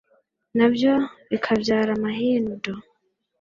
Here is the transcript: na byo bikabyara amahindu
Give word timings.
na 0.57 0.67
byo 0.73 0.93
bikabyara 1.29 1.91
amahindu 1.97 2.71